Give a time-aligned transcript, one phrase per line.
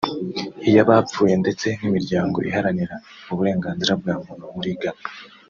[0.69, 2.95] iy’abapfuye ndetse n’imiryango iharanira
[3.31, 5.03] uburenganzira bwa muntu muri Ghana